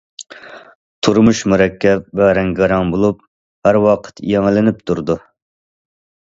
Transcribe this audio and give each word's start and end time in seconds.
تۇرمۇش 1.07 1.41
مۇرەككەپ 1.53 2.09
ۋە 2.21 2.31
رەڭگارەڭ 2.39 2.95
بولۇپ، 2.97 3.21
ھەر 3.69 3.81
ۋاقىت 3.87 4.25
يېڭىلىنىپ 4.33 4.85
تۇرىدۇ. 4.89 5.21